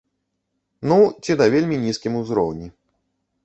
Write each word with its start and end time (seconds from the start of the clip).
Ну, 0.91 0.97
ці 1.25 1.31
на 1.43 1.47
вельмі 1.57 1.79
нізкім 1.87 2.19
узроўні. 2.23 2.67